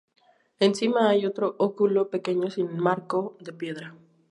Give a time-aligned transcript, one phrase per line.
[0.59, 3.95] Encima hay otro óculo pequeño sin marco de piedra.